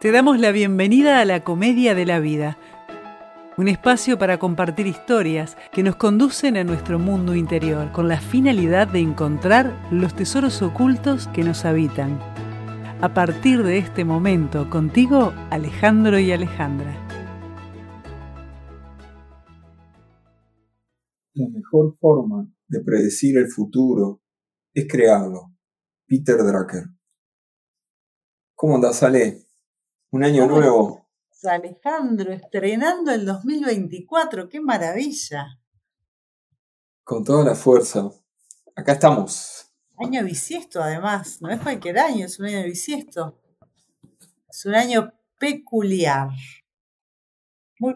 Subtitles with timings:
[0.00, 2.56] Te damos la bienvenida a la Comedia de la Vida,
[3.56, 8.86] un espacio para compartir historias que nos conducen a nuestro mundo interior con la finalidad
[8.86, 12.16] de encontrar los tesoros ocultos que nos habitan.
[13.00, 16.94] A partir de este momento, contigo, Alejandro y Alejandra.
[21.34, 24.22] La mejor forma de predecir el futuro
[24.72, 25.54] es crearlo.
[26.06, 26.84] Peter Drucker.
[28.54, 29.47] ¿Cómo andas, Ale?
[30.10, 31.06] Un año nuevo.
[31.44, 35.60] Alejandro, estrenando el 2024, qué maravilla.
[37.04, 38.10] Con toda la fuerza.
[38.74, 39.70] Acá estamos.
[39.98, 41.42] Año bisiesto, además.
[41.42, 43.38] No es cualquier año, es un año bisiesto.
[44.48, 46.30] Es un año peculiar.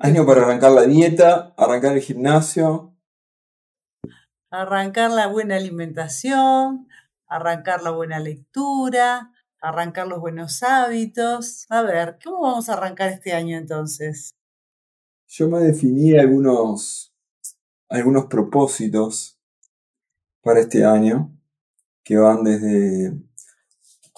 [0.01, 2.95] año para arrancar la dieta, arrancar el gimnasio.
[4.51, 6.89] Arrancar la buena alimentación,
[7.27, 9.32] arrancar la buena lectura,
[9.63, 11.67] arrancar los buenos hábitos.
[11.71, 14.35] A ver, ¿cómo vamos a arrancar este año entonces?
[15.29, 17.15] Yo me definí algunos,
[17.89, 19.41] algunos propósitos
[20.43, 21.33] para este año
[22.03, 23.17] que van desde,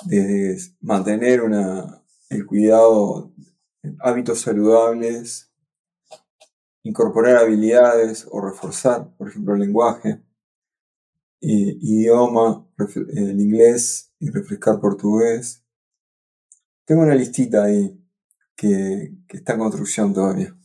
[0.07, 3.33] desde mantener una, el cuidado,
[4.01, 5.53] hábitos saludables,
[6.83, 10.23] incorporar habilidades o reforzar, por ejemplo, el lenguaje,
[11.41, 12.67] idioma,
[13.15, 15.63] el inglés y refrescar portugués.
[16.87, 18.01] Tengo una listita ahí
[18.57, 20.57] que, está en construcción todavía.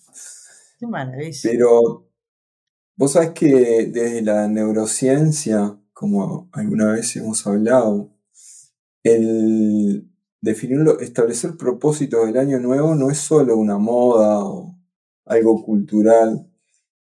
[0.79, 1.39] Qué maravilla.
[1.43, 2.09] Pero
[2.95, 8.13] vos sabés que desde la neurociencia, como alguna vez hemos hablado,
[9.03, 10.09] el
[10.41, 14.77] definirlo, establecer propósitos del año nuevo no es solo una moda o
[15.25, 16.49] algo cultural,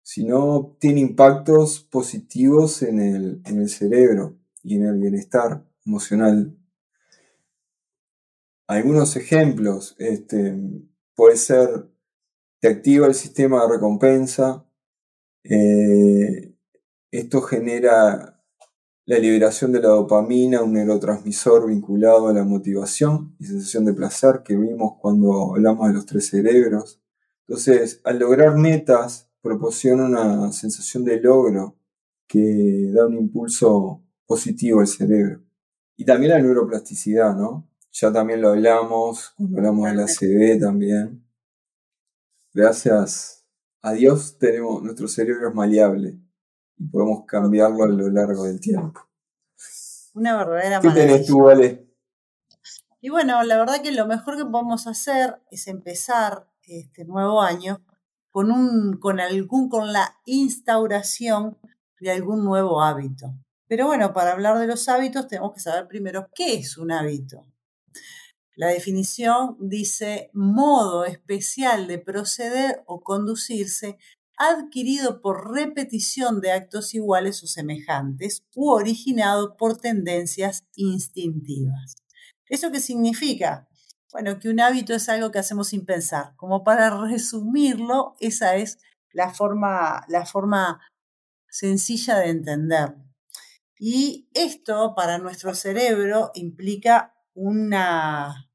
[0.01, 6.55] sino tiene impactos positivos en el, en el cerebro y en el bienestar emocional.
[8.67, 10.55] Algunos ejemplos, este,
[11.15, 11.89] puede ser,
[12.59, 14.65] te activa el sistema de recompensa,
[15.43, 16.53] eh,
[17.11, 18.43] esto genera
[19.05, 24.41] la liberación de la dopamina, un neurotransmisor vinculado a la motivación y sensación de placer
[24.43, 27.01] que vimos cuando hablamos de los tres cerebros.
[27.47, 31.77] Entonces, al lograr metas, proporciona una sensación de logro
[32.27, 35.46] que da un impulso positivo al cerebro.
[35.97, 37.67] Y también la neuroplasticidad, ¿no?
[37.91, 41.27] Ya también lo hablamos, cuando hablamos de la CB también.
[42.53, 43.45] Gracias
[43.81, 46.19] a Dios tenemos, nuestro cerebro es maleable
[46.77, 49.01] y podemos cambiarlo a lo largo del tiempo.
[50.13, 51.87] Una verdadera ¿Qué tenés tú, Vale?
[53.01, 57.83] Y bueno, la verdad que lo mejor que podemos hacer es empezar este nuevo año
[58.29, 61.57] con, un, con, algún, con la instauración
[61.99, 63.33] de algún nuevo hábito.
[63.67, 67.45] Pero bueno, para hablar de los hábitos tenemos que saber primero qué es un hábito.
[68.55, 73.97] La definición dice modo especial de proceder o conducirse
[74.37, 81.97] adquirido por repetición de actos iguales o semejantes u originado por tendencias instintivas.
[82.47, 83.67] ¿Eso qué significa?
[84.11, 86.35] Bueno, que un hábito es algo que hacemos sin pensar.
[86.37, 88.79] Como para resumirlo, esa es
[89.11, 90.81] la forma, la forma
[91.49, 92.95] sencilla de entender.
[93.79, 98.49] Y esto para nuestro cerebro implica una,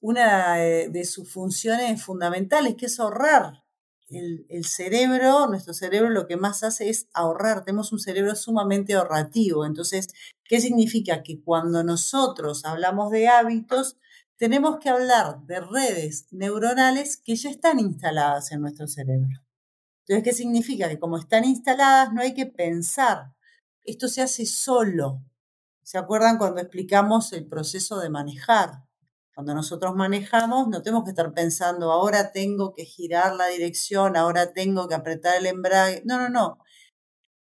[0.00, 3.64] una de, sus funciones fundamentales, que es ahorrar.
[4.08, 7.64] El, el, cerebro, nuestro cerebro lo que más hace es ahorrar.
[7.64, 9.66] Tenemos un cerebro sumamente ahorrativo.
[9.66, 10.08] Entonces,
[10.44, 11.22] ¿qué significa?
[11.22, 13.98] Que cuando nosotros hablamos de hábitos,
[14.38, 19.44] tenemos que hablar de redes neuronales que ya están instaladas en nuestro cerebro.
[20.06, 20.88] Entonces, ¿qué significa?
[20.88, 23.34] Que como están instaladas no hay que pensar.
[23.88, 25.22] Esto se hace solo.
[25.82, 28.84] ¿Se acuerdan cuando explicamos el proceso de manejar?
[29.34, 34.52] Cuando nosotros manejamos no tenemos que estar pensando, ahora tengo que girar la dirección, ahora
[34.52, 36.02] tengo que apretar el embrague.
[36.04, 36.58] No, no, no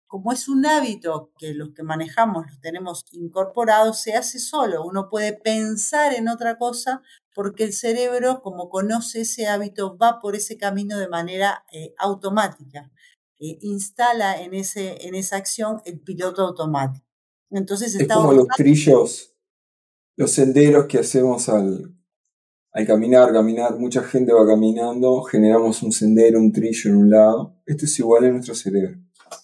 [0.08, 4.86] como es un hábito que los que manejamos los tenemos incorporados, se hace solo.
[4.86, 7.02] Uno puede pensar en otra cosa
[7.34, 12.90] porque el cerebro, como conoce ese hábito, va por ese camino de manera eh, automática.
[13.40, 17.06] Eh, instala en, ese, en esa acción el piloto automático.
[17.52, 19.34] Entonces es como los trillos,
[20.16, 21.96] los senderos que hacemos al,
[22.72, 27.62] al caminar, caminar, mucha gente va caminando, generamos un sendero, un trillo en un lado.
[27.66, 28.98] Esto es igual en nuestro cerebro.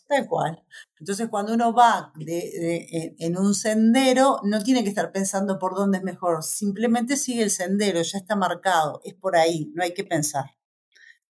[0.08, 0.64] Tal cual.
[1.00, 6.04] Entonces, cuando uno va en un sendero, no tiene que estar pensando por dónde es
[6.04, 10.46] mejor, simplemente sigue el sendero, ya está marcado, es por ahí, no hay que pensar.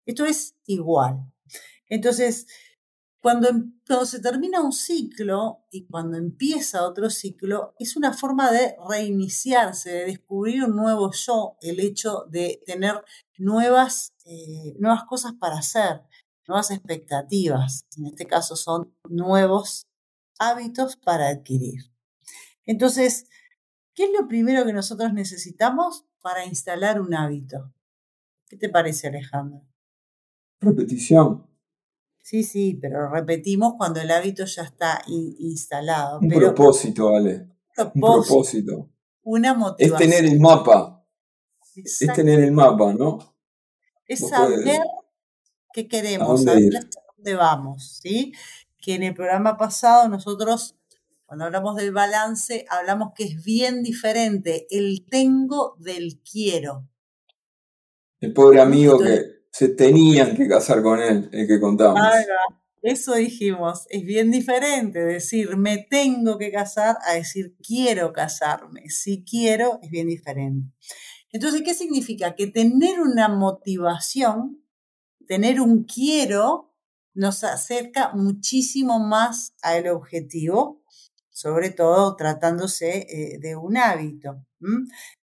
[0.06, 1.31] Esto es igual.
[1.92, 2.48] Entonces,
[3.22, 8.52] Cuando, em, cuando, se termina un ciclo y cuando empieza otro ciclo, es una forma
[8.52, 13.04] de reiniciarse, de descubrir un nuevo yo, el hecho de tener
[13.38, 16.02] nuevas, eh, nuevas cosas para hacer,
[16.48, 17.86] nuevas expectativas.
[17.98, 19.86] En este caso son nuevos
[20.40, 21.92] hábitos para adquirir.
[22.66, 23.28] Entonces,
[23.96, 27.74] ¿qué es lo primero que nosotros necesitamos para instalar un hábito?
[28.50, 29.62] ¿Qué te parece, Alejandro?
[30.62, 31.51] Repetición.
[32.22, 36.20] Sí, sí, pero repetimos cuando el hábito ya está instalado.
[36.20, 37.48] Un propósito, Ale.
[37.94, 38.90] Un propósito.
[39.24, 40.02] Una motivación.
[40.02, 41.06] Es tener el mapa.
[41.76, 43.36] Es tener el mapa, ¿no?
[44.08, 44.82] Es saber
[45.74, 46.80] qué queremos, saber a
[47.16, 48.34] dónde vamos, ¿sí?
[48.80, 50.76] Que en el programa pasado nosotros,
[51.26, 56.88] cuando hablamos del balance, hablamos que es bien diferente el tengo del quiero.
[58.20, 62.02] El pobre amigo que se tenían que casar con él, el que contamos.
[62.82, 68.90] eso dijimos, es bien diferente decir me tengo que casar a decir quiero casarme.
[68.90, 70.74] Si quiero, es bien diferente.
[71.32, 72.36] Entonces, ¿qué significa?
[72.36, 74.66] Que tener una motivación,
[75.28, 76.74] tener un quiero,
[77.14, 80.82] nos acerca muchísimo más al objetivo,
[81.30, 84.46] sobre todo tratándose eh, de un hábito.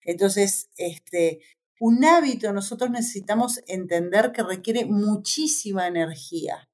[0.03, 1.41] Entonces, este,
[1.81, 6.69] un hábito nosotros necesitamos entender que requiere muchísima energía,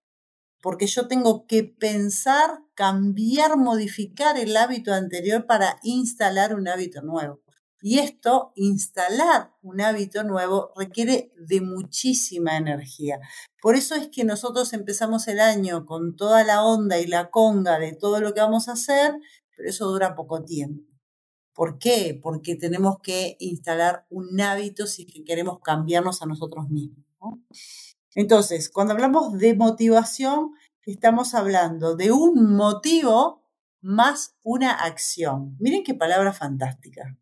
[0.62, 7.42] porque yo tengo que pensar, cambiar, modificar el hábito anterior para instalar un hábito nuevo.
[7.82, 13.20] Y esto, instalar un hábito nuevo, requiere de muchísima energía.
[13.60, 17.78] Por eso es que nosotros empezamos el año con toda la onda y la conga
[17.78, 19.12] de todo lo que vamos a hacer,
[19.54, 20.93] pero eso dura poco tiempo.
[21.54, 22.18] ¿Por qué?
[22.20, 27.04] Porque tenemos que instalar un hábito si queremos cambiarnos a nosotros mismos.
[28.14, 30.52] Entonces, cuando hablamos de motivación,
[30.84, 33.44] estamos hablando de un motivo
[33.80, 35.56] más una acción.
[35.60, 37.16] Miren qué palabra fantástica.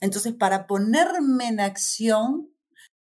[0.00, 2.50] Entonces, para ponerme en acción,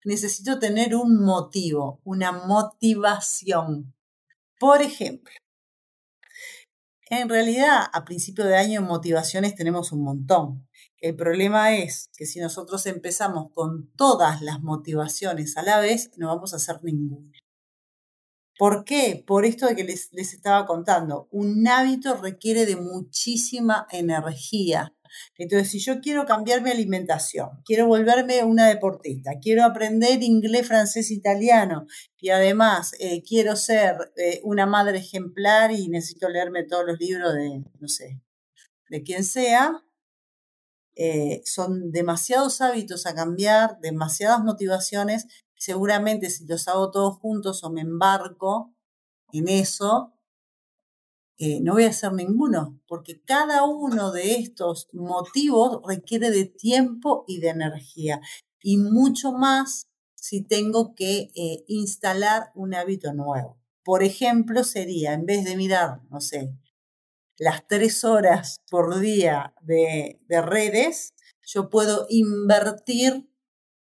[0.06, 3.94] necesito tener un motivo, una motivación.
[4.58, 5.34] Por ejemplo,
[7.22, 10.68] en realidad, a principio de año en motivaciones tenemos un montón.
[10.98, 16.28] El problema es que si nosotros empezamos con todas las motivaciones a la vez, no
[16.28, 17.32] vamos a hacer ninguna.
[18.58, 19.24] ¿Por qué?
[19.26, 21.28] Por esto de que les, les estaba contando.
[21.32, 24.94] Un hábito requiere de muchísima energía.
[25.38, 31.12] Entonces, si yo quiero cambiar mi alimentación, quiero volverme una deportista, quiero aprender inglés, francés,
[31.12, 31.86] italiano
[32.20, 37.34] y además eh, quiero ser eh, una madre ejemplar y necesito leerme todos los libros
[37.34, 38.22] de, no sé,
[38.90, 39.84] de quien sea,
[40.96, 45.28] eh, son demasiados hábitos a cambiar, demasiadas motivaciones.
[45.56, 48.74] Seguramente si los hago todos juntos o me embarco
[49.32, 50.14] en eso,
[51.38, 57.26] eh, no voy a hacer ninguno, porque cada uno de estos motivos requiere de tiempo
[57.28, 58.22] y de energía,
[58.62, 63.60] y mucho más si tengo que eh, instalar un hábito nuevo.
[63.84, 66.54] Por ejemplo, sería, en vez de mirar, no sé,
[67.38, 73.28] las tres horas por día de, de redes, yo puedo invertir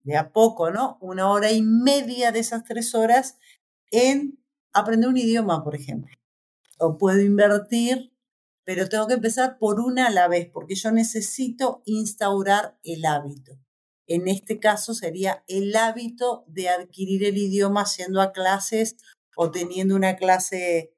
[0.02, 0.98] de a poco, ¿no?
[1.00, 3.38] Una hora y media de esas tres horas
[3.90, 4.38] en
[4.72, 6.17] aprender un idioma, por ejemplo
[6.78, 8.12] o puedo invertir,
[8.64, 13.58] pero tengo que empezar por una a la vez, porque yo necesito instaurar el hábito.
[14.06, 18.96] En este caso sería el hábito de adquirir el idioma haciendo a clases
[19.36, 20.94] o teniendo una clase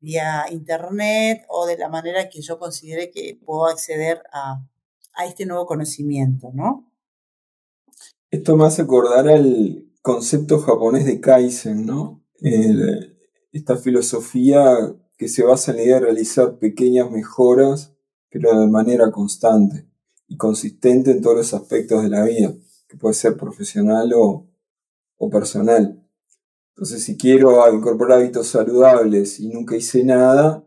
[0.00, 4.64] vía internet o de la manera que yo considere que puedo acceder a,
[5.26, 6.92] este nuevo conocimiento, ¿no?
[8.30, 12.22] Esto me hace acordar al concepto japonés de Kaizen, ¿no?
[13.56, 17.94] Esta filosofía que se basa en la idea de realizar pequeñas mejoras,
[18.30, 19.88] pero de manera constante
[20.28, 22.52] y consistente en todos los aspectos de la vida,
[22.86, 24.46] que puede ser profesional o,
[25.30, 26.02] personal.
[26.74, 30.62] Entonces, si quiero incorporar hábitos saludables y nunca hice nada,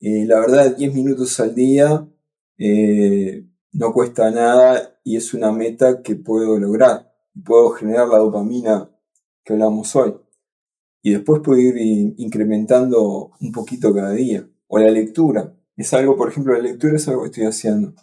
[0.00, 2.08] eh, la verdad, 10 minutos al día
[2.56, 7.12] eh, no cuesta nada y es una meta que puedo lograr.
[7.44, 8.90] Puedo generar la dopamina
[9.44, 10.14] que hablamos hoy
[11.08, 11.74] y después puedo ir
[12.18, 14.46] incrementando un poquito cada día.
[14.66, 15.54] O la lectura.
[15.74, 17.94] Es algo, por ejemplo, la lectura es algo que estoy haciendo.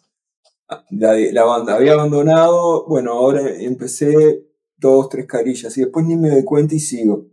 [0.67, 6.15] Ah, la, la banda había abandonado, bueno, ahora empecé dos, tres carillas y después ni
[6.15, 7.27] me doy cuenta y sigo.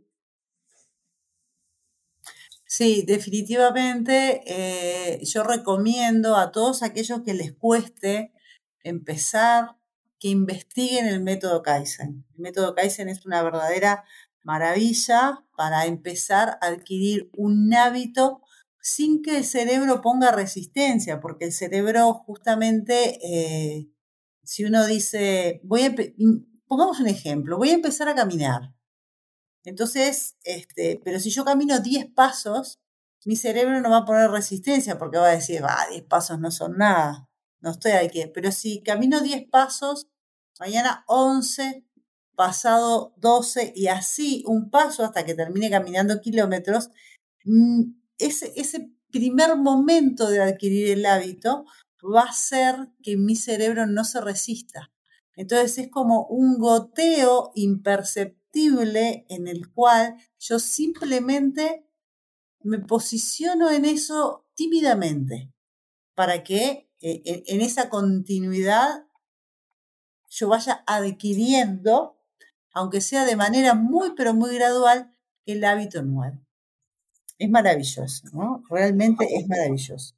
[2.66, 8.32] Sí, definitivamente eh, yo recomiendo a todos aquellos que les cueste
[8.82, 9.76] empezar
[10.18, 12.24] que investiguen el método Kaizen.
[12.34, 14.04] El método Kaizen es una verdadera
[14.42, 18.42] maravilla para empezar a adquirir un hábito
[18.80, 23.88] sin que el cerebro ponga resistencia, porque el cerebro justamente, eh,
[24.42, 25.94] si uno dice, voy a,
[26.66, 28.74] pongamos un ejemplo, voy a empezar a caminar.
[29.64, 32.80] Entonces, este, pero si yo camino 10 pasos,
[33.24, 36.50] mi cerebro no va a poner resistencia porque va a decir, va, 10 pasos no
[36.50, 37.28] son nada,
[37.60, 38.24] no estoy aquí.
[38.34, 40.08] Pero si camino 10 pasos,
[40.58, 41.84] mañana 11,
[42.42, 46.90] pasado 12 y así un paso hasta que termine caminando kilómetros,
[47.44, 47.82] mm,
[48.18, 51.64] ese, ese primer momento de adquirir el hábito
[52.02, 54.90] va a hacer que mi cerebro no se resista.
[55.36, 61.86] Entonces es como un goteo imperceptible en el cual yo simplemente
[62.64, 65.52] me posiciono en eso tímidamente
[66.16, 69.06] para que eh, en esa continuidad
[70.28, 72.18] yo vaya adquiriendo,
[72.72, 75.14] aunque sea de manera muy, pero muy gradual,
[75.46, 76.38] el hábito nuevo.
[77.38, 78.62] Es maravilloso, ¿no?
[78.70, 80.14] Realmente es maravilloso.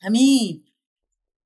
[0.00, 0.64] A mí,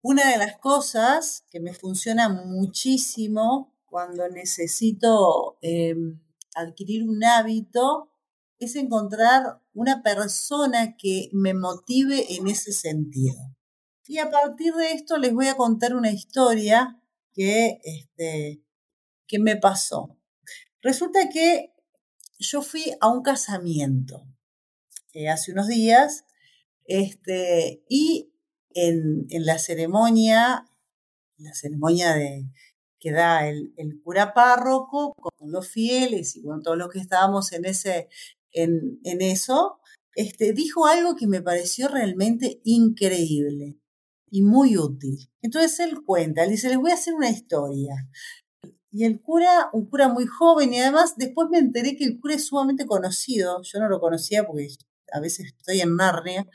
[0.02, 6.20] una de las cosas que me funciona muchísimo cuando necesito em,
[6.54, 8.10] adquirir un hábito
[8.58, 13.36] es encontrar una persona que me motive en ese sentido.
[14.06, 17.00] Y a partir de esto les voy a contar una historia
[17.32, 18.62] que, este,
[19.26, 20.16] que me pasó.
[20.82, 21.72] Resulta que
[22.38, 24.26] yo fui a un casamiento
[25.12, 26.24] eh, hace unos días
[26.84, 28.32] este, y
[28.74, 30.66] en, en, la ceremonia,
[31.38, 32.46] la ceremonia de,
[33.00, 37.64] que da el, cura párroco con los fieles y con todos los que estábamos en,
[37.64, 38.08] ese,
[38.52, 39.80] en, en eso,
[40.14, 43.76] este, dijo algo que me pareció realmente increíble
[44.30, 45.30] y muy útil.
[45.42, 47.94] Entonces él cuenta, él dice, les voy a hacer una historia.
[48.96, 52.34] Y el cura, un cura muy joven, y además después me enteré que el cura
[52.34, 54.68] es sumamente conocido, yo no lo conocía porque
[55.12, 56.48] a veces estoy en Narnia,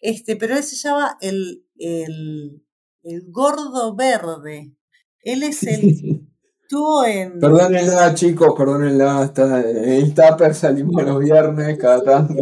[0.00, 2.66] este, pero él se llama el, el,
[3.04, 4.74] el gordo verde.
[5.20, 6.28] Él es el...
[6.62, 7.38] Estuvo en...
[7.38, 9.26] Perdónenla, chicos, perdónenla.
[9.26, 12.34] Está, el tupper salimos los viernes cada tanto.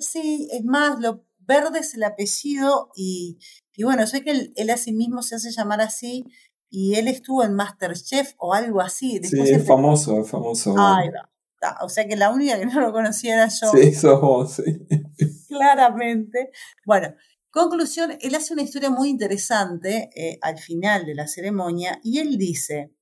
[0.00, 3.40] Sí, es más, lo verde es el apellido y,
[3.74, 6.24] y bueno, sé que él, él a sí mismo se hace llamar así
[6.74, 9.20] y él estuvo en Masterchef o algo así.
[9.22, 10.74] sí, es famoso, es famoso.
[10.78, 11.10] Ay,
[11.82, 13.70] O sea que la única que no lo conocía era yo.
[13.70, 14.86] Sí, somos, sí.
[15.48, 16.50] Claramente.
[16.86, 17.14] Bueno,
[17.50, 22.38] conclusión, él hace una historia muy interesante eh, al final de la ceremonia y él
[22.38, 22.96] dice,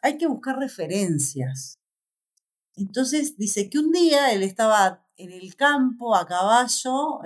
[0.00, 1.78] hay que buscar referencias.
[2.74, 7.20] Entonces dice que un día él estaba en el campo a caballo,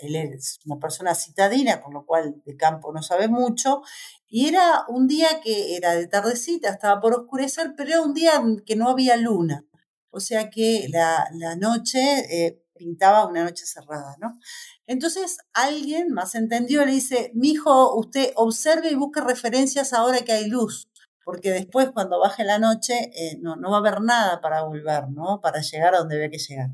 [0.00, 3.82] él es una persona citadina, con lo cual de campo no sabe mucho,
[4.28, 8.42] y era un día que era de tardecita, estaba por oscurecer, pero era un día
[8.64, 9.66] que no había luna,
[10.10, 14.38] o sea que la, la noche eh, pintaba una noche cerrada, ¿no?
[14.86, 20.32] Entonces alguien más entendió, le dice, mi hijo, usted observe y busque referencias ahora que
[20.32, 20.88] hay luz,
[21.24, 25.08] porque después cuando baje la noche eh, no, no va a haber nada para volver,
[25.10, 25.40] ¿no?
[25.40, 26.70] Para llegar a donde ve que llegar.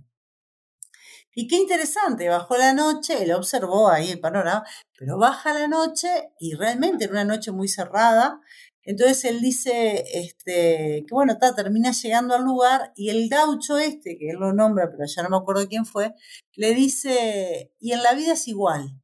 [1.34, 4.64] Y qué interesante, bajó la noche, él observó ahí el panorama,
[4.98, 6.08] pero baja la noche
[6.40, 8.40] y realmente era una noche muy cerrada.
[8.82, 14.30] Entonces él dice este, que bueno, termina llegando al lugar y el gaucho este, que
[14.30, 16.14] él lo nombra, pero ya no me acuerdo quién fue,
[16.54, 19.00] le dice, y en la vida es igual.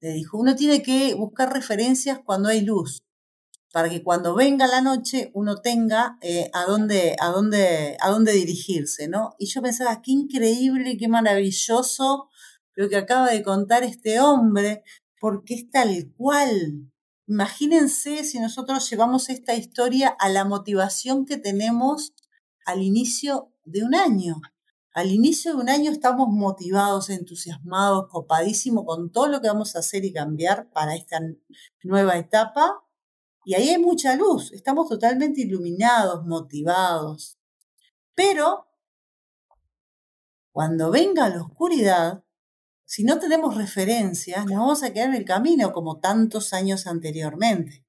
[0.00, 3.02] Le dijo, uno tiene que buscar referencias cuando hay luz
[3.72, 8.32] para que cuando venga la noche uno tenga eh, a, dónde, a, dónde, a dónde
[8.32, 9.34] dirigirse, ¿no?
[9.38, 12.28] Y yo pensaba, qué increíble, qué maravilloso
[12.74, 14.82] lo que acaba de contar este hombre,
[15.20, 16.90] porque es tal cual.
[17.26, 22.12] Imagínense si nosotros llevamos esta historia a la motivación que tenemos
[22.66, 24.40] al inicio de un año.
[24.92, 29.78] Al inicio de un año estamos motivados, entusiasmados, copadísimos con todo lo que vamos a
[29.78, 31.20] hacer y cambiar para esta
[31.84, 32.82] nueva etapa
[33.50, 37.36] y ahí hay mucha luz, estamos totalmente iluminados, motivados.
[38.14, 38.68] Pero
[40.52, 42.22] cuando venga la oscuridad,
[42.84, 47.84] si no tenemos referencias, nos vamos a quedar en el camino como tantos años anteriormente,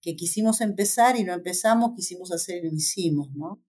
[0.00, 3.62] que quisimos empezar y no empezamos, quisimos hacer y no hicimos, ¿no?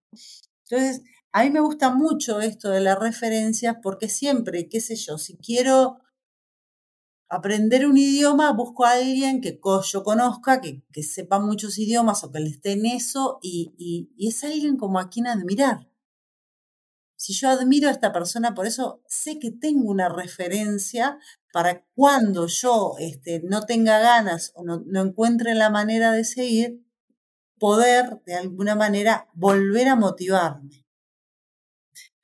[0.70, 1.02] Entonces,
[1.34, 5.36] a mí me gusta mucho esto de las referencias porque siempre, qué sé yo, si
[5.36, 6.00] quiero
[7.36, 12.40] aprender un idioma, busco a alguien que yo conozca, que, sepa muchos idiomas o que
[12.40, 15.90] le esté en eso, y, es alguien como a quien admirar.
[17.16, 21.18] Si yo admiro a esta persona, por eso sé que tengo una referencia
[21.54, 26.86] para cuando yo este, no tenga ganas o no, no encuentre la manera de seguir,
[27.60, 30.86] poder de alguna manera volver a motivarme.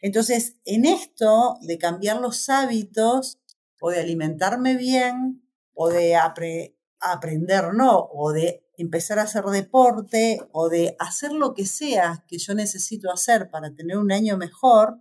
[0.01, 3.39] Entonces, en esto de cambiar los hábitos
[3.79, 5.43] o de alimentarme bien
[5.73, 11.65] o de aprender, no, o de empezar a hacer deporte o de hacer lo que
[11.65, 14.99] sea que yo necesito hacer para tener un año mejor,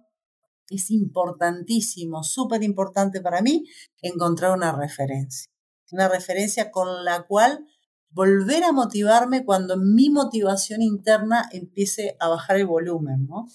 [0.70, 3.64] es importantísimo, súper importante para mí
[4.02, 5.50] encontrar una referencia.
[5.90, 7.66] Una referencia con la cual
[8.10, 13.46] volver a motivarme cuando mi motivación interna empiece a bajar el volumen, ¿no?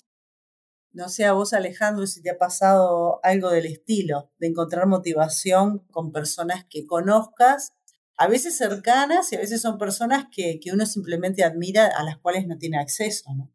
[0.94, 5.80] No sé a vos, Alejandro, si te ha pasado algo del estilo, de encontrar motivación
[5.90, 7.74] con personas que conozcas,
[8.16, 12.20] a veces cercanas y a veces son personas que, que uno simplemente admira, a las
[12.20, 13.52] cuales no tiene acceso, ¿no?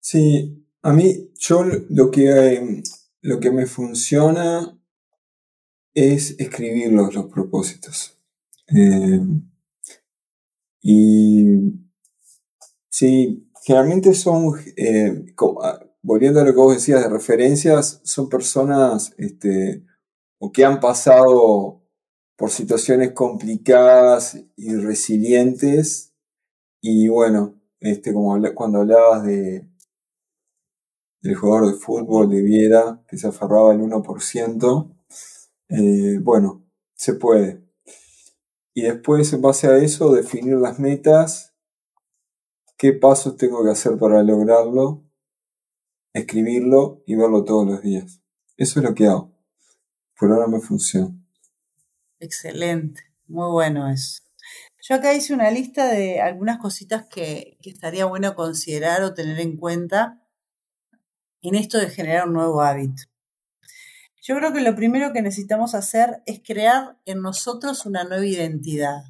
[0.00, 2.82] Sí, a mí, yo lo que,
[3.22, 4.78] lo que me funciona
[5.94, 8.18] es escribir los, los propósitos.
[8.66, 9.20] Eh,
[10.82, 11.44] y
[12.90, 15.24] sí, generalmente son, eh,
[15.62, 19.84] ah, volviendo a lo que vos decías de referencias, son personas este,
[20.38, 21.82] o que han pasado
[22.36, 26.12] por situaciones complicadas y resilientes.
[26.82, 29.66] Y bueno, este, como cuando hablabas de,
[31.22, 34.94] del jugador de fútbol de Viera, que se aferraba el 1%,
[35.70, 37.64] eh, bueno, se puede.
[38.74, 41.53] Y después, en base a eso, definir las metas,
[42.76, 45.04] qué pasos tengo que hacer para lograrlo,
[46.12, 48.20] escribirlo y verlo todos los días.
[48.56, 49.32] Eso es lo que hago.
[50.18, 51.14] Por ahora me funciona.
[52.20, 54.22] Excelente, muy bueno eso.
[54.82, 59.40] Yo acá hice una lista de algunas cositas que, que estaría bueno considerar o tener
[59.40, 60.20] en cuenta
[61.40, 63.02] en esto de generar un nuevo hábito.
[64.22, 69.04] Yo creo que lo primero que necesitamos hacer es crear en nosotros una nueva identidad.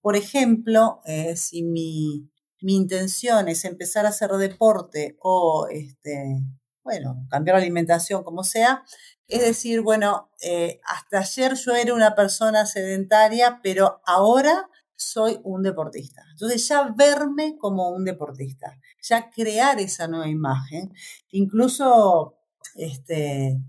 [0.00, 2.30] Por ejemplo, eh, si mi,
[2.72, 6.40] intención es empezar a hacer deporte o, este,
[6.82, 8.84] bueno, cambiar la alimentación, como sea,
[9.26, 15.62] es decir, bueno, eh, hasta ayer yo era una persona sedentaria, pero ahora soy un
[15.62, 16.22] deportista.
[16.30, 20.92] Entonces ya verme como un deportista, ya crear esa nueva imagen,
[21.30, 22.38] incluso
[22.76, 23.60] este,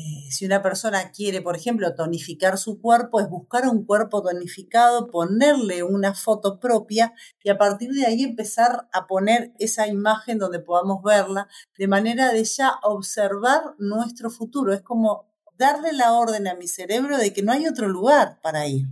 [0.00, 5.10] eh, si una persona quiere, por ejemplo, tonificar su cuerpo, es buscar un cuerpo tonificado,
[5.10, 10.60] ponerle una foto propia y a partir de ahí empezar a poner esa imagen donde
[10.60, 14.72] podamos verla, de manera de ya observar nuestro futuro.
[14.72, 18.66] Es como darle la orden a mi cerebro de que no hay otro lugar para
[18.66, 18.86] ir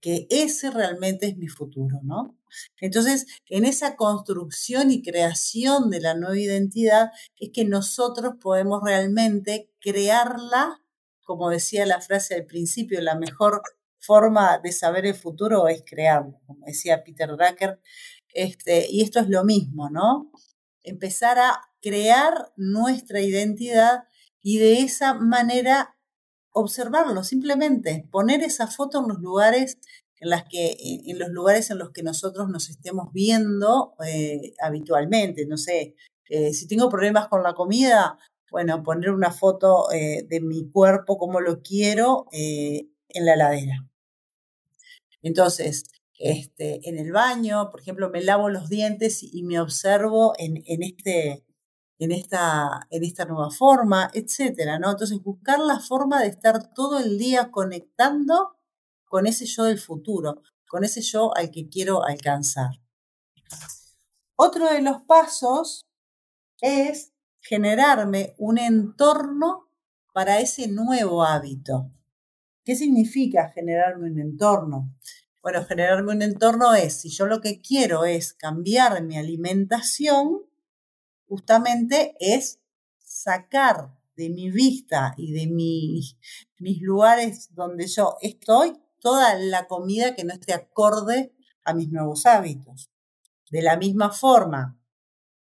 [0.00, 2.36] que ese realmente es mi futuro, ¿no?
[2.80, 9.70] Entonces, en esa construcción y creación de la nueva identidad es que nosotros podemos realmente
[9.80, 10.82] crearla,
[11.24, 13.62] como decía la frase al principio, la mejor
[14.00, 17.80] forma de saber el futuro es crearlo, como decía Peter Drucker,
[18.34, 20.30] este, y esto es lo mismo, ¿no?
[20.82, 24.04] Empezar a crear nuestra identidad
[24.42, 25.96] y de esa manera
[26.52, 29.78] observarlo, simplemente poner esa foto en los lugares
[30.24, 35.46] en, las que, en los lugares en los que nosotros nos estemos viendo eh, habitualmente.
[35.46, 35.94] No sé,
[36.30, 38.18] eh, si tengo problemas con la comida,
[38.50, 43.86] bueno, poner una foto eh, de mi cuerpo como lo quiero en la ladera.
[45.22, 45.84] Entonces,
[46.18, 50.82] este, en el baño, por ejemplo, me lavo los dientes y me observo en, en
[50.82, 51.44] este,
[51.98, 54.92] en esta, en esta nueva forma, etcétera, ¿no?
[54.92, 58.54] Entonces, buscar la forma de estar todo el día conectando
[59.14, 62.80] con ese yo del futuro, con ese yo al que quiero alcanzar.
[64.34, 65.86] Otro de los pasos
[66.60, 69.70] es generarme un entorno
[70.12, 71.92] para ese nuevo hábito.
[72.64, 74.92] ¿Qué significa generarme un entorno?
[75.40, 80.40] Bueno, generarme un entorno es, si yo lo que quiero es cambiar mi alimentación,
[81.28, 82.58] justamente es
[82.98, 88.72] sacar de mi vista y de mis lugares donde yo estoy
[89.04, 92.88] toda la comida que no esté acorde a mis nuevos hábitos.
[93.50, 94.80] De la misma forma,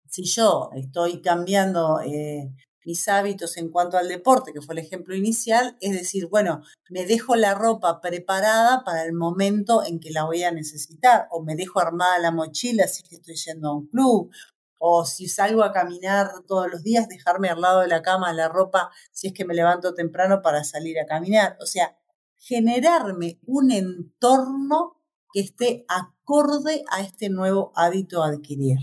[0.09, 2.51] si yo estoy cambiando eh,
[2.83, 7.05] mis hábitos en cuanto al deporte, que fue el ejemplo inicial, es decir, bueno, me
[7.05, 11.55] dejo la ropa preparada para el momento en que la voy a necesitar, o me
[11.55, 14.31] dejo armada la mochila si estoy yendo a un club,
[14.79, 18.49] o si salgo a caminar todos los días, dejarme al lado de la cama la
[18.49, 21.57] ropa si es que me levanto temprano para salir a caminar.
[21.61, 21.95] O sea,
[22.47, 25.01] generarme un entorno
[25.33, 28.77] que esté acorde a este nuevo hábito a adquirir.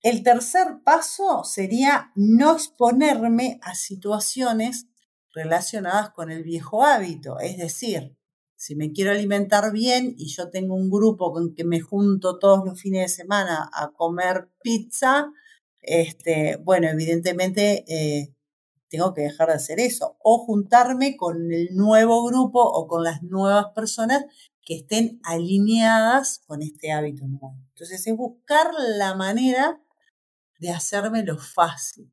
[0.00, 4.88] El tercer paso sería no exponerme a situaciones
[5.32, 8.16] relacionadas con el viejo hábito, es decir,
[8.56, 12.64] si me quiero alimentar bien y yo tengo un grupo con que me junto todos
[12.64, 15.32] los fines de semana a comer pizza,
[15.80, 18.34] este, bueno, evidentemente eh,
[18.92, 23.22] tengo que dejar de hacer eso o juntarme con el nuevo grupo o con las
[23.22, 24.26] nuevas personas
[24.60, 27.56] que estén alineadas con este hábito nuevo.
[27.70, 29.80] Entonces es buscar la manera
[30.58, 32.12] de hacérmelo fácil.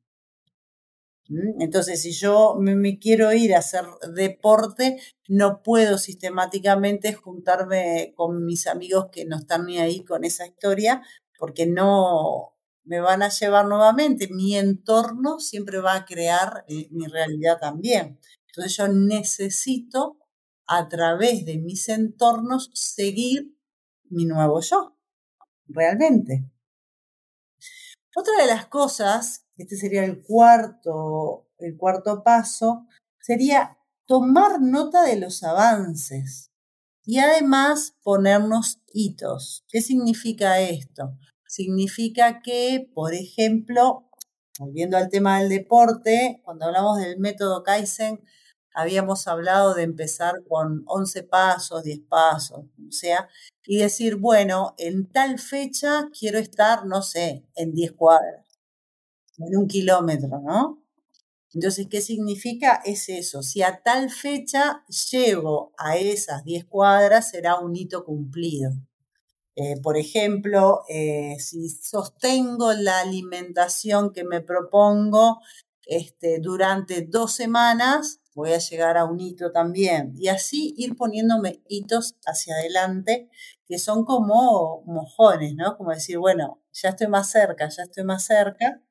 [1.58, 8.66] Entonces, si yo me, quiero ir a hacer deporte, no puedo sistemáticamente juntarme con mis
[8.66, 11.02] amigos que no están ni ahí con esa historia,
[11.38, 14.28] porque no me van a llevar nuevamente.
[14.28, 18.18] Mi entorno siempre va a crear eh, mi realidad también.
[18.48, 20.18] Entonces, yo necesito,
[20.66, 23.56] a través de mis entornos, seguir
[24.08, 24.96] mi nuevo yo,
[25.66, 26.44] realmente.
[28.14, 32.86] Otra de las cosas este sería el cuarto, el cuarto paso,
[33.20, 36.50] sería tomar nota de los avances
[37.04, 39.64] y además ponernos hitos.
[39.68, 41.18] ¿Qué significa esto?
[41.50, 44.08] Significa que, por ejemplo,
[44.60, 48.20] volviendo al tema del deporte, cuando hablamos del método Kaizen,
[48.72, 53.28] habíamos hablado de empezar con 11 pasos, 10 pasos, o sea,
[53.66, 58.46] y decir, bueno, en tal fecha quiero estar, no sé, en 10 cuadras
[59.38, 60.84] en un kilómetro, ¿no?
[61.52, 62.80] Entonces, ¿qué significa?
[62.84, 63.42] Es eso.
[63.42, 68.70] Si a tal fecha llego a esas 10 cuadras, será un hito cumplido.
[69.56, 75.40] Eh, por ejemplo, eh, si sostengo la alimentación que me propongo
[75.86, 80.14] este, durante dos semanas, voy a llegar a un hito también.
[80.16, 83.28] Y así ir poniéndome hitos hacia adelante,
[83.66, 85.76] que son como mojones, ¿no?
[85.76, 88.82] Como decir, bueno, ya estoy más cerca, ya estoy más cerca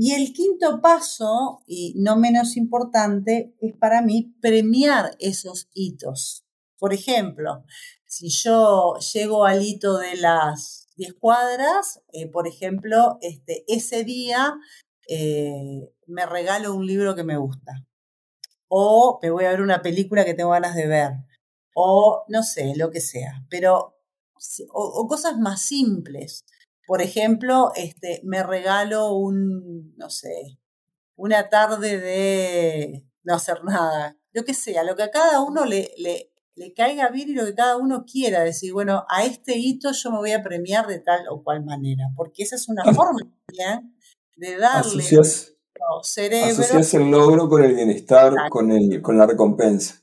[0.00, 6.44] y el quinto paso, y no menos importante, es para mí premiar esos hitos.
[6.78, 7.64] Por ejemplo,
[8.08, 14.56] si yo llego al hito de las 10 cuadras, eh, por ejemplo, este, ese día
[15.08, 17.86] eh, me regalo un libro que me gusta.
[18.68, 21.12] O me voy a ver una película que tengo ganas de ver.
[21.74, 23.44] O no sé, lo que sea.
[23.50, 23.94] Pero,
[24.72, 26.44] o cosas más simples.
[26.86, 30.58] Por ejemplo, este, me regalo un, no sé,
[31.16, 35.92] una tarde de no hacer nada, lo que sea, lo que a cada uno le,
[35.98, 39.92] le, le caiga bien y lo que cada uno quiera, decir, bueno, a este hito
[39.92, 43.20] yo me voy a premiar de tal o cual manera, porque esa es una forma
[44.36, 45.54] de darle asocias,
[46.02, 46.50] cerebro.
[46.50, 50.02] Asocias el logro con el bienestar, con, el, con la recompensa.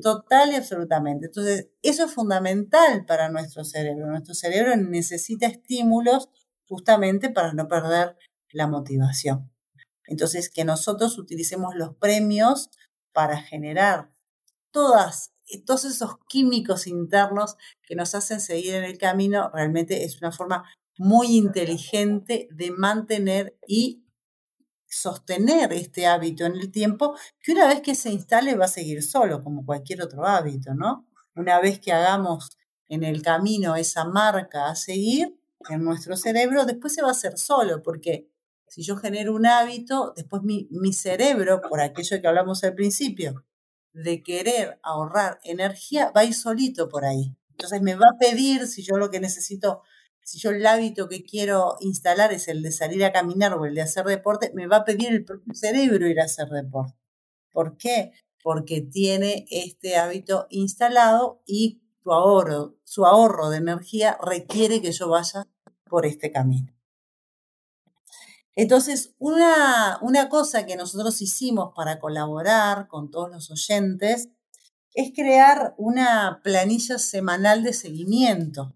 [0.00, 1.26] Total y absolutamente.
[1.26, 4.06] Entonces, eso es fundamental para nuestro cerebro.
[4.06, 6.28] Nuestro cerebro necesita estímulos
[6.68, 8.16] justamente para no perder
[8.52, 9.50] la motivación.
[10.06, 12.70] Entonces, que nosotros utilicemos los premios
[13.12, 14.12] para generar
[14.70, 15.32] todas,
[15.64, 20.64] todos esos químicos internos que nos hacen seguir en el camino, realmente es una forma
[20.98, 24.04] muy inteligente de mantener y
[24.86, 29.02] sostener este hábito en el tiempo, que una vez que se instale va a seguir
[29.02, 31.06] solo, como cualquier otro hábito, ¿no?
[31.34, 32.56] Una vez que hagamos
[32.88, 37.38] en el camino esa marca a seguir en nuestro cerebro, después se va a hacer
[37.38, 38.30] solo, porque
[38.66, 43.44] si yo genero un hábito, después mi, mi cerebro, por aquello que hablamos al principio,
[44.02, 47.36] de querer ahorrar energía, va a ir solito por ahí.
[47.50, 49.82] Entonces me va a pedir, si yo lo que necesito
[50.28, 53.74] si yo el hábito que quiero instalar es el de salir a caminar o el
[53.74, 56.92] de hacer deporte, me va a pedir el propio cerebro ir a hacer deporte.
[57.50, 58.12] ¿Por qué?
[58.42, 65.08] Porque tiene este hábito instalado y su ahorro, su ahorro de energía requiere que yo
[65.08, 65.46] vaya
[65.88, 66.77] por este camino.
[68.58, 74.28] Entonces, una, una cosa que nosotros hicimos para colaborar con todos los oyentes
[74.94, 78.74] es crear una planilla semanal de seguimiento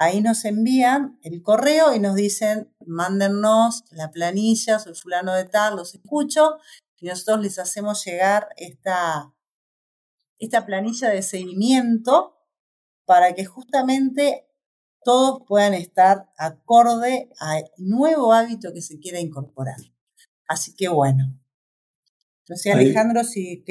[0.00, 5.76] Ahí nos envían el correo y nos dicen, mándennos la planilla, soy fulano de tal,
[5.76, 6.56] los escucho,
[6.96, 9.34] y nosotros les hacemos llegar esta,
[10.38, 12.34] esta planilla de seguimiento
[13.04, 14.48] para que justamente
[15.04, 19.76] todos puedan estar acorde al nuevo hábito que se quiera incorporar.
[20.48, 21.38] Así que bueno.
[22.40, 23.62] Entonces, Alejandro, si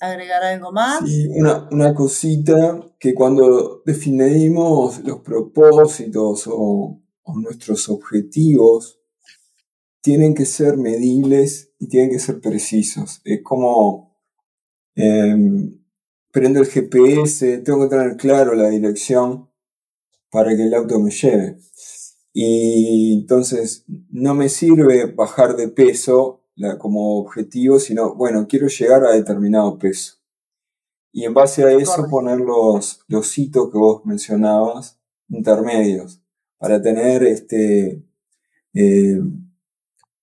[0.00, 1.08] agregar algo más?
[1.08, 7.00] Sí, una, una cosita que cuando definimos los propósitos o,
[7.32, 8.98] nuestros objetivos,
[10.00, 13.20] tienen que ser medibles y tienen que ser precisos.
[13.24, 14.16] Es como
[14.96, 15.36] eh,
[16.32, 19.48] prendo el GPS, tengo que tener claro la dirección
[20.28, 21.58] para que el auto me lleve.
[22.32, 26.44] Y entonces no me sirve bajar de peso
[26.78, 30.16] como objetivo, sino, bueno, quiero llegar a determinado peso.
[31.12, 36.22] Y en base a eso poner los, los hitos que vos mencionabas, intermedios,
[36.58, 38.04] para tener este,
[38.74, 39.20] eh,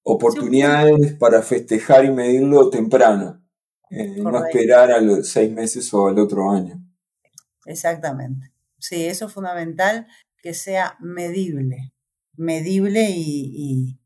[0.04, 3.44] oportunidades para festejar y medirlo temprano.
[3.90, 6.82] Eh, no esperar a los seis meses o al otro año.
[7.66, 8.52] Exactamente.
[8.80, 10.08] Sí, eso es fundamental,
[10.42, 11.94] que sea medible,
[12.38, 14.00] medible y,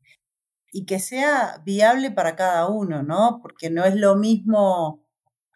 [0.72, 3.40] y, que sea viable para cada uno, ¿no?
[3.42, 5.04] Porque no es lo mismo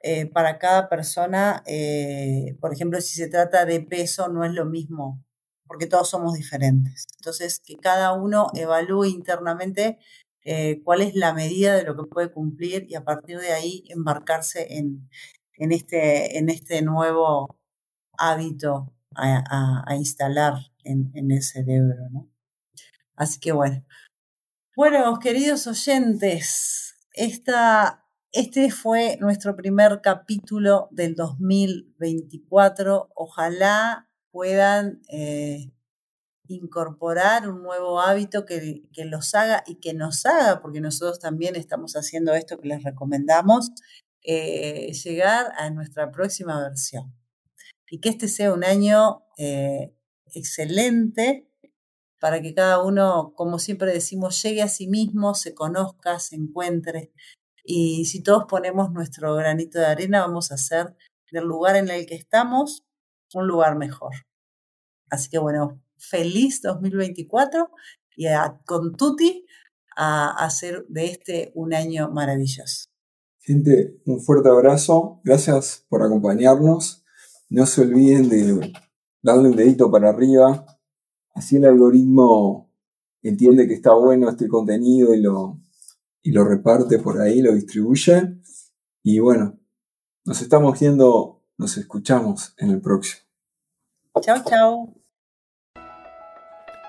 [0.03, 4.67] eh, para cada persona, eh, por ejemplo, si se trata de peso, no es lo
[4.67, 5.25] mismo,
[5.67, 7.07] porque todos somos diferentes.
[7.19, 9.99] Entonces, que cada uno evalúe internamente
[10.45, 13.85] eh, cuál es la medida de lo que puede cumplir y a partir de ahí
[13.89, 15.09] embarcarse en,
[15.55, 17.57] en, este, en este nuevo
[18.19, 21.97] hábito a, instalar en, el cerebro.
[22.11, 22.29] ¿no?
[23.16, 23.85] Así que bueno.
[24.76, 33.11] Bueno, queridos oyentes, esta, este fue nuestro primer capítulo del 2024.
[33.14, 35.72] Ojalá puedan eh,
[36.46, 41.94] incorporar un nuevo hábito que, los haga y que nos haga, porque nosotros también estamos
[41.94, 43.70] haciendo esto que les recomendamos,
[44.22, 47.14] eh, llegar a nuestra próxima versión.
[47.88, 49.94] Y que este sea un año eh,
[50.35, 51.48] excelente
[52.20, 57.12] para que cada uno, como siempre decimos, llegue a sí mismo, se conozca, se encuentre.
[57.64, 60.96] Y si todos ponemos nuestro granito de arena, vamos a hacer
[61.31, 62.85] del lugar en el que estamos
[63.35, 64.12] un lugar mejor.
[65.11, 67.70] Así que bueno, feliz 2024
[68.16, 69.46] y a, con Tuti
[69.96, 72.87] a hacer de este un año maravilloso.
[73.40, 75.20] Gente, un fuerte abrazo.
[75.24, 77.05] Gracias por acompañarnos.
[77.48, 78.72] No se olviden de
[79.22, 80.66] darle un dedito para arriba.
[81.37, 82.72] Así el algoritmo
[83.22, 85.61] entiende que está bueno este contenido y lo,
[86.22, 88.38] y lo reparte por ahí, lo distribuye.
[89.03, 89.61] Y bueno,
[90.25, 93.20] nos estamos viendo, nos escuchamos en el próximo.
[94.22, 94.94] Chao, chao.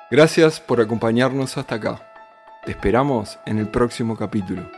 [0.09, 2.01] Gracias por acompañarnos hasta acá.
[2.65, 4.76] Te esperamos en el próximo capítulo.